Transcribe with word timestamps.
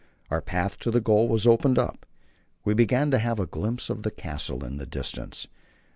Our 0.31 0.41
path 0.41 0.79
to 0.79 0.89
the 0.89 0.99
goal 0.99 1.27
was 1.27 1.45
opening 1.45 1.77
up; 1.77 2.07
we 2.65 2.73
began 2.73 3.11
to 3.11 3.19
have 3.19 3.39
a 3.39 3.45
glimpse 3.45 3.87
of 3.87 4.01
the 4.01 4.09
castle 4.09 4.65
in 4.65 4.77
the 4.77 4.87
distance. 4.87 5.47